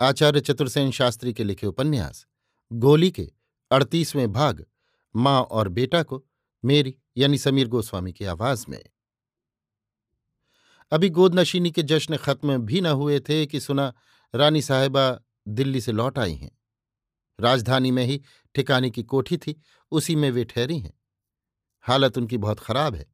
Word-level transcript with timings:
आचार्य 0.00 0.40
चतुर्सेन 0.40 0.90
शास्त्री 0.90 1.32
के 1.32 1.44
लिखे 1.44 1.66
उपन्यास, 1.66 2.26
गोली 2.72 3.10
के 3.10 3.32
अड़तीसवें 3.70 4.32
भाग, 4.32 4.66
माँ 5.16 5.42
और 5.42 5.68
बेटा 5.68 6.02
को, 6.02 6.26
मेरी 6.64 6.96
यानी 7.16 7.38
समीर 7.38 7.68
गोस्वामी 7.68 8.12
की 8.12 8.24
आवाज़ 8.24 8.66
में। 8.68 8.84
अभी 10.92 11.08
गोदनशीनी 11.08 11.70
के 11.70 11.82
जश्न 11.82 12.16
खत्म 12.16 12.58
भी 12.58 12.80
न 12.80 12.86
हुए 12.86 13.20
थे 13.20 13.46
कि 13.46 13.60
सुना, 13.60 13.94
रानी 14.34 14.62
साहेबा 14.62 15.20
दिल्ली 15.48 15.80
से 15.80 15.92
लौट 15.92 16.18
आई 16.18 16.34
हैं। 16.34 16.58
राजधानी 17.40 17.90
में 17.90 18.04
ही 18.04 18.22
ठिकाने 18.54 18.90
की 18.90 19.02
कोठी 19.02 19.36
थी, 19.36 19.62
उसी 19.90 20.16
में 20.16 20.30
वे 20.30 20.44
ठहरी 20.44 20.78
हैं। 20.78 21.00
हालत 21.80 22.18
उनकी 22.18 22.38
बहुत 22.38 22.60
खराब 22.60 22.94
है। 22.94 23.06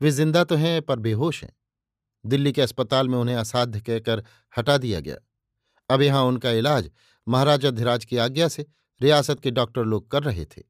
वे 0.00 0.10
ज़िंदा 0.10 0.44
तो 0.44 0.54
हैं, 0.54 0.82
पर 0.82 0.98
बेहोश 0.98 1.44
हैं। 1.44 1.56
दिल्ली 2.26 2.52
के 2.52 2.62
अस्पताल 2.62 3.08
में 3.08 3.18
उन्हें 3.18 3.36
असाध्य 3.36 3.80
कहकर 3.80 4.24
हटा 4.58 4.78
दिया 4.78 5.00
गया। 5.00 5.16
अब 5.88 6.02
यहाँ 6.02 6.22
उनका 6.22 6.50
इलाज 6.50 6.90
महाराजा 7.28 7.70
धीराज 7.70 8.04
की 8.04 8.16
आज्ञा 8.16 8.48
से 8.48 8.66
रियासत 9.02 9.40
के 9.40 9.50
डॉक्टर 9.50 9.84
लोग 9.84 10.10
कर 10.10 10.22
रहे 10.22 10.44
थे। 10.44 10.62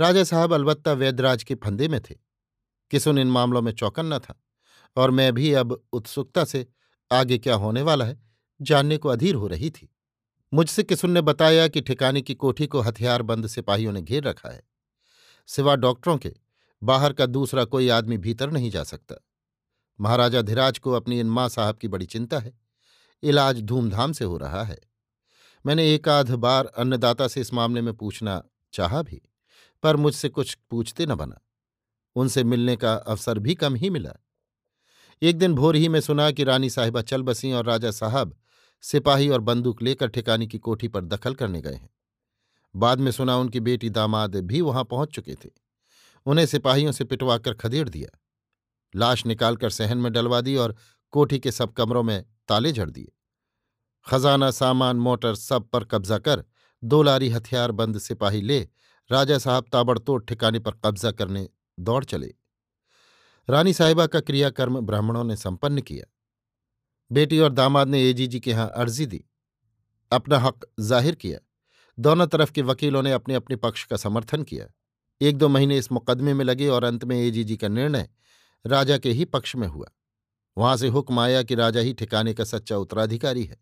राजा 0.00 0.24
साहब 0.24 0.52
अलबत्ता 0.52 0.92
वैद्यराज 0.92 1.42
के 1.42 1.54
फंदे 1.54 1.88
में 1.88 2.00
थे। 2.00 2.14
किसुन 2.90 3.18
इन 3.18 3.26
मामलों 3.26 3.62
में 3.62 3.72
चौकन 3.72 4.06
न 4.06 4.18
था? 4.18 4.42
और 4.96 5.10
मैं 5.10 5.32
भी 5.32 5.52
अब 5.52 5.84
उत्सुकता 5.92 6.44
से 6.44 6.66
आगे 7.12 7.38
क्या 7.38 7.54
होने 7.54 7.82
वाला 7.82 8.04
है, 8.04 8.22
जानने 8.62 8.96
को 8.96 9.08
अधीर 9.08 9.34
हो 9.34 9.46
रही 9.46 9.70
थी। 9.70 9.94
मुझसे 10.54 10.82
किसुन 10.82 11.10
ने 11.10 11.20
बताया 11.20 11.68
कि 11.68 11.80
ठिकाने 11.80 12.22
की 12.22 12.34
कोठी 12.34 12.66
को 12.66 12.80
हथियारबंद 12.80 13.46
सिपाहियों 13.46 13.92
ने 13.92 14.02
घेर 14.02 14.22
रखा 14.22 14.48
है? 14.48 14.62
सिवा 15.46 15.76
डॉक्टरों 15.76 16.18
के, 16.18 16.34
बाहर 16.82 17.12
का 17.12 17.26
दूसरा 17.26 17.64
कोई 17.64 17.88
आदमी 17.88 18.18
भीतर 18.18 18.50
नहीं 18.50 18.70
जा 18.70 18.84
सकता। 18.84 19.14
महाराजा 20.00 20.42
धीराज 20.42 20.78
को 20.78 20.92
अपनी 20.92 21.20
इन 21.20 21.26
माँ 21.26 21.48
साहब 21.48 21.76
की 21.76 21.88
बड़ी 21.88 22.06
चिंता 22.06 22.38
है। 22.38 22.65
इलाज 23.22 23.62
धूमधाम 23.62 24.12
से 24.12 24.24
हो 24.24 24.36
रहा 24.36 24.64
है। 24.64 24.78
मैंने 25.66 25.94
एक 25.94 26.08
आध 26.08 26.30
बार 26.30 26.66
अन्नदाता 26.66 27.28
से 27.28 27.40
इस 27.40 27.54
मामले 27.54 27.80
में 27.80 27.94
पूछना 27.94 28.42
चाहा 28.72 29.02
भी, 29.02 29.22
पर 29.82 29.96
मुझसे 29.96 30.28
कुछ 30.28 30.58
पूछते 30.70 31.06
न 31.06 31.14
बना। 31.14 31.40
उनसे 32.16 32.44
मिलने 32.44 32.76
का 32.76 32.94
अवसर 32.94 33.38
भी 33.38 33.54
कम 33.54 33.74
ही 33.74 33.90
मिला। 33.90 34.12
एक 35.22 35.38
दिन 35.38 35.54
भोर 35.54 35.76
ही 35.76 35.88
में 35.88 36.00
सुना 36.00 36.30
कि 36.30 36.44
रानी 36.44 36.70
साहिबा 36.70 37.02
चल 37.02 37.22
बसी 37.22 37.52
और 37.52 37.64
राजा 37.64 37.90
साहब 37.90 38.36
सिपाही 38.82 39.28
और 39.28 39.40
बंदूक 39.40 39.82
लेकर 39.82 40.08
ठिकानी 40.08 40.46
की 40.46 40.58
कोठी 40.58 40.88
पर 40.88 41.04
दखल 41.04 41.34
करने 41.34 41.60
गए 41.60 41.74
हैं। 41.74 41.90
बाद 42.76 43.00
में 43.00 43.10
सुना 43.10 43.36
उनकी 43.36 43.60
बेटी 43.60 43.90
दामाद 43.90 44.36
भी 44.36 44.60
वहाँ 44.60 44.84
पहुँच 44.84 45.08
चुके 45.08 45.34
थे। 45.34 45.50
उन्हें 46.26 46.46
सिपाहियों 46.46 46.92
से 46.92 47.04
पिटवाकर 47.04 47.54
खदेड़ 47.54 47.88
दिया। 47.88 48.18
लाश 48.94 49.26
निकालकर 49.26 49.70
सहन 49.70 49.98
में 49.98 50.12
डलवा 50.12 50.40
दी 50.40 50.56
और 50.56 50.76
कोठी 51.10 51.38
के 51.38 51.52
सब 51.52 51.72
कमरों 51.72 52.02
में 52.02 52.24
ताले 52.48 52.72
झड़ 52.72 52.90
दिए। 52.90 53.12
खजाना, 54.06 54.50
सामान, 54.50 54.96
मोटर 54.96 55.34
सब 55.34 55.68
पर 55.68 55.84
कब्जा 55.84 56.18
कर 56.18 56.44
दो 56.82 57.02
लारी 57.02 57.28
हथियार 57.28 57.72
बंद 57.72 57.98
सिपाही 57.98 58.40
ले 58.42 58.60
राजा 59.10 59.38
साहब 59.38 59.64
ताबड़तोड़ 59.72 60.22
ठिकाने 60.24 60.58
पर 60.58 60.74
कब्जा 60.84 61.10
करने 61.10 61.48
दौड़ 61.78 62.04
चले। 62.04 62.34
रानी 63.48 63.72
साहिबा 63.72 64.06
का 64.06 64.20
क्रियाकर्म 64.20 64.80
ब्राह्मणों 64.80 65.24
ने 65.24 65.36
संपन्न 65.36 65.80
किया। 65.80 66.04
बेटी 67.10 67.38
और 67.38 67.52
दामाद 67.52 67.88
ने 67.88 68.02
एजीजी 68.02 68.40
के 68.40 68.50
यहाँ 68.50 68.68
अर्जी 68.76 69.06
दी। 69.06 69.24
अपना 70.12 70.38
हक 70.38 70.66
ज़ाहिर 70.80 71.14
किया। 71.14 71.38
दोनों 71.98 72.26
तरफ़ 72.26 72.52
के 72.52 72.62
वकीलों 72.62 73.02
ने 73.02 73.12
अपने 73.12 73.34
अपने 73.34 73.56
पक्ष 73.56 73.84
का 73.84 73.96
समर्थन 73.96 74.42
किया। 74.42 74.66
एक 75.20 75.36
दो 75.36 75.48
महीने 75.48 75.78
इस 75.78 75.92
मुकदमे 75.92 76.34
में 76.34 76.44
लगे 76.44 76.68
और 76.68 76.84
अंत 76.84 77.04
में 77.04 77.16
एजीजी 77.16 77.56
का 77.56 77.68
निर्णय 77.68 78.08
राजा 78.64 78.98
के 78.98 79.10
ही 79.10 79.24
पक्ष 79.24 79.56
में 79.56 79.66
हुआ। 79.68 79.86
वहाँ 80.58 80.76
से 80.76 80.88
हुक्म 80.88 81.20
आया 81.20 81.42
कि 81.42 81.54
राजा 81.54 81.80
ही 81.80 81.92
ठिकाने 81.92 82.34
का 82.34 82.44
सच्चा 82.44 82.76
उत्तराधिकारी 82.76 83.44
है। 83.44 83.56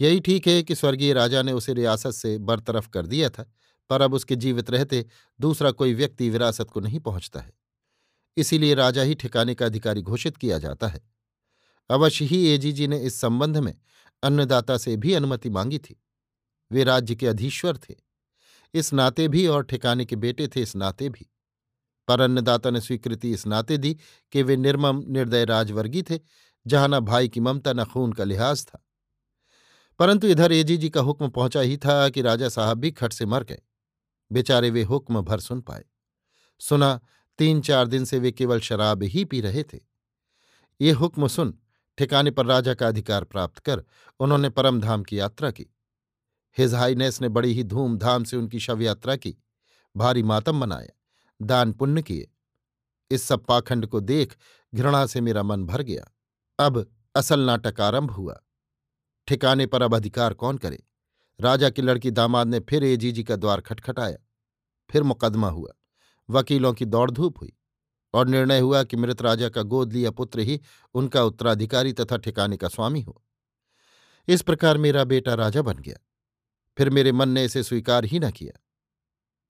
यही 0.00 0.20
ठीक 0.20 0.48
है 0.48 0.62
कि 0.62 0.74
स्वर्गीय 0.74 1.12
राजा 1.12 1.42
ने 1.42 1.52
उसे 1.52 1.72
रियासत 1.72 2.10
से 2.10 2.38
बरतरफ 2.38 2.88
कर 2.88 3.06
दिया 3.06 3.30
था, 3.30 3.52
पर 3.90 4.00
अब 4.00 4.14
उसके 4.14 4.36
जीवित 4.36 4.70
रहते 4.70 5.06
दूसरा 5.40 5.70
कोई 5.70 5.94
व्यक्ति 5.94 6.30
विरासत 6.30 6.70
को 6.70 6.80
नहीं 6.80 7.00
पहुँचता 7.00 7.40
है। 7.40 7.52
इसीलिए 8.36 8.74
राजा 8.74 9.02
ही 9.02 9.14
ठिकाने 9.14 9.54
का 9.54 9.66
अधिकारी 9.66 10.02
घोषित 10.02 10.36
किया 10.36 10.58
जाता 10.58 10.86
है। 10.86 11.00
अवश्य 11.90 12.24
ही 12.24 12.48
एजीजी 12.48 12.86
ने 12.86 12.98
इस 12.98 13.20
संबंध 13.20 13.56
में 13.56 13.74
अन्नदाता 14.22 14.76
से 14.78 14.96
भी 14.96 15.14
अनुमति 15.14 15.50
मांगी 15.50 15.78
थी। 15.78 16.02
वे 16.72 16.84
राज्य 16.84 17.14
के 17.14 17.26
अधीश्वर 17.26 17.76
थे। 17.76 17.94
इस 18.74 18.92
नाते 18.92 19.28
भी 19.28 19.46
और 19.46 19.64
ठिकाने 19.64 20.04
के 20.04 20.16
बेटे 20.16 20.48
थे 20.48 20.62
इस 20.62 20.76
नाते 20.76 21.08
भी। 21.08 21.26
पर 22.08 22.20
अन्नदाता 22.20 22.70
ने 22.70 22.80
स्वीकृति 22.80 23.30
इस 23.30 23.46
नाते 23.46 23.78
दी 23.78 23.96
कि 24.32 24.42
वे 24.42 24.56
निर्मम, 24.56 25.04
निर्दय 25.08 25.44
राजवर्गी 25.44 26.02
थे, 26.02 26.20
जहाँ 26.66 26.88
न 26.88 27.00
भाई 27.00 27.28
की 27.28 27.40
ममता, 27.40 27.72
न 27.72 27.84
खून 27.84 28.12
का 28.12 28.24
लिहाज 28.24 28.66
था। 28.66 28.86
परंतु 29.98 30.26
इधर 30.26 30.52
एजीजी 30.52 30.90
का 30.90 31.00
हुक्म 31.00 31.28
पहुँचा 31.28 31.60
ही 31.60 31.76
था 31.76 32.08
कि 32.08 32.22
राजा 32.22 32.48
साहब 32.48 32.78
भी 32.78 32.90
खट 32.90 33.12
से 33.12 33.26
मर 33.26 33.44
गए। 33.44 33.62
बेचारे 34.32 34.70
वे 34.70 34.82
हुक्म 34.82 35.20
भर 35.20 35.40
सुन 35.40 35.60
पाए। 35.60 35.84
सुना 36.60 37.00
तीन 37.38 37.60
चार 37.60 37.86
दिन 37.86 38.04
से 38.04 38.18
वे 38.18 38.32
केवल 38.32 38.60
शराब 38.60 39.02
ही 39.02 39.24
पी 39.24 39.40
रहे 39.40 39.62
थे। 39.62 39.78
ये 40.80 40.90
हुक्म 40.90 41.26
सुन, 41.26 41.58
ठिकाने 41.98 42.30
पर 42.30 42.46
राजा 42.46 42.74
का 42.74 42.88
अधिकार 42.88 43.24
प्राप्त 43.24 43.58
कर 43.58 43.84
उन्होंने 44.20 44.48
परमधाम 44.48 45.02
की 45.02 45.18
यात्रा 45.18 45.50
की। 45.50 45.66
हिज 46.58 46.74
हाईनेस 46.74 47.20
ने 47.20 47.28
बड़ी 47.28 47.52
ही 47.52 47.64
धूमधाम 47.64 48.24
से 48.24 48.36
उनकी 48.36 48.60
शव 48.60 48.82
यात्रा 48.82 49.16
की, 49.16 49.36
भारी 49.96 50.22
मातम 50.22 50.56
मनाया। 50.56 50.95
दान 51.42 51.72
पुण्य 51.72 52.02
किए। 52.02 52.30
इस 53.10 53.22
सब 53.22 53.44
पाखंड 53.44 53.86
को 53.86 54.00
देख 54.00 54.36
घृणा 54.74 55.06
से 55.06 55.20
मेरा 55.20 55.42
मन 55.42 55.66
भर 55.66 55.82
गया। 55.82 56.14
अब 56.58 56.92
असल 57.14 57.40
नाटक 57.40 57.80
आरंभ 57.80 58.10
हुआ। 58.10 58.40
ठिकाने 59.26 59.66
पर 59.66 59.82
अब 59.82 59.94
अधिकार 59.94 60.34
कौन 60.34 60.58
करे? 60.58 60.84
राजा 61.40 61.70
की 61.70 61.82
लड़की 61.82 62.10
दामाद 62.10 62.46
ने 62.46 62.60
फिर 62.60 62.84
एजीजी 62.84 63.24
का 63.24 63.36
द्वार 63.36 63.60
खटखटाया। 63.60 64.16
फिर 64.90 65.02
मुकदमा 65.02 65.48
हुआ। 65.48 65.72
वकीलों 66.30 66.72
की 66.72 66.84
दौड़ 66.84 67.10
धूप 67.10 67.40
हुई 67.40 67.52
और 68.14 68.28
निर्णय 68.28 68.58
हुआ 68.58 68.84
कि 68.84 68.96
मृत 68.96 69.22
राजा 69.22 69.48
का 69.48 69.62
गोद 69.62 69.92
लिया 69.92 70.10
पुत्र 70.10 70.40
ही 70.40 70.60
उनका 70.94 71.22
उत्तराधिकारी 71.22 71.92
तथा 71.92 72.16
ठिकाने 72.16 72.56
का 72.56 72.68
स्वामी 72.68 73.00
हो। 73.00 73.22
इस 74.28 74.42
प्रकार 74.42 74.78
मेरा 74.78 75.04
बेटा 75.04 75.34
राजा 75.34 75.62
बन 75.62 75.74
गया। 75.74 75.96
फिर 76.78 76.90
मेरे 76.90 77.12
मन 77.12 77.28
ने 77.28 77.44
इसे 77.44 77.62
स्वीकार 77.62 78.04
ही 78.04 78.18
न 78.18 78.30
किया। 78.30 78.60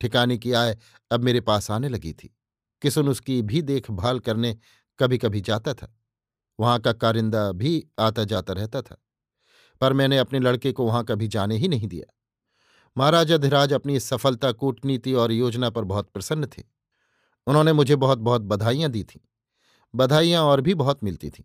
ठिकाने 0.01 0.39
की 0.39 0.53
आय 0.53 0.79
अब 1.13 1.25
मेरे 1.25 1.41
पास 1.41 1.71
आने 1.71 1.89
लगी 1.89 2.13
थी। 2.13 2.37
किसुन 2.83 3.09
उसकी 3.09 3.43
भी 3.43 3.63
देखभाल 3.63 4.19
करने 4.19 4.59
कभी 4.99 5.19
कभी 5.19 5.41
जाता 5.41 5.75
था। 5.75 5.99
वहाँ 6.61 6.81
का 6.81 6.93
कारिंदा 6.93 7.53
भी 7.53 7.87
आता 7.99 8.25
जाता 8.25 8.53
रहता 8.53 8.83
था। 8.83 8.97
पर 9.81 9.93
मैंने 9.93 10.19
अपने 10.19 10.39
लड़के 10.39 10.73
को 10.73 10.87
वहाँ 10.87 11.05
कभी 11.05 11.29
जाने 11.29 11.57
ही 11.57 11.69
नहीं 11.69 11.89
दिया। 11.89 12.13
महाराजा 12.97 13.37
धिराज 13.37 13.73
अपनी 13.73 14.01
सफलता, 14.01 14.53
कूटनीति 14.53 15.13
और 15.13 15.33
योजना 15.33 15.71
पर 15.71 15.85
बहुत 15.85 16.11
प्रसन्न 16.11 16.47
थे। 16.47 16.63
उन्होंने 17.47 17.73
मुझे 17.73 17.97
बहुत 17.97 18.19
बहुत 18.19 18.43
बधाइयाँ 18.43 18.91
दी 18.91 19.05
थीं। 19.05 19.21
बधाइयाँ 19.95 20.43
और 20.43 20.61
भी 20.61 20.75
बहुत 20.75 21.05
मिलती 21.05 21.31
थीं। 21.31 21.45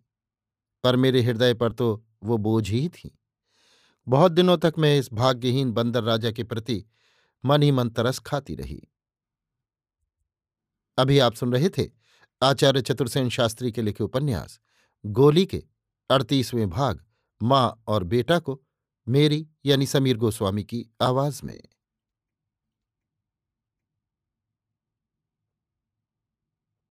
पर 0.84 0.96
मेरे 0.96 1.22
हृदय 1.22 1.54
पर 1.54 1.72
तो 1.72 2.04
वो 2.24 2.38
बोझ 2.38 2.70
ही 2.70 2.88
थी। 2.88 3.18
बहुत 4.08 4.32
दिनों 4.32 4.58
तक 4.58 4.74
मैं 4.78 4.98
इस 4.98 5.12
भाग्यहीन 5.12 5.72
बंदर 5.72 6.02
राजा 6.02 6.30
के 6.30 6.44
प्रति 6.44 6.84
मन 7.44 7.62
ही 7.62 7.70
मन 7.70 7.88
तरस 7.88 8.18
खाती 8.18 8.54
रही। 8.54 8.88
अभी 10.98 11.18
आप 11.18 11.34
सुन 11.34 11.52
रहे 11.52 11.68
थे 11.68 11.90
आचार्य 12.42 12.82
चतुर्सेन 12.82 13.28
शास्त्री 13.28 13.72
के 13.72 13.82
लिखे 13.82 14.04
उपन्यास, 14.04 14.60
गोली 15.06 15.46
के 15.46 15.64
अड़तीसवें 16.10 16.70
भाग, 16.70 17.04
माँ 17.42 17.82
और 17.86 18.04
बेटा 18.04 18.38
को, 18.38 18.62
मेरी 19.08 19.48
यानी 19.64 19.86
समीर 19.86 20.16
गोस्वामी 20.16 20.64
की 20.64 20.86
आवाज़ 21.02 21.40
में। 21.44 21.62